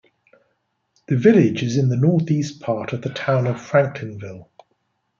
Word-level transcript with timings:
The 1.09 1.15
village 1.15 1.61
is 1.61 1.77
in 1.77 1.89
the 1.89 1.95
northeast 1.95 2.59
part 2.59 2.91
of 2.91 3.03
the 3.03 3.11
town 3.13 3.45
of 3.45 3.57
Franklinville. 3.57 4.47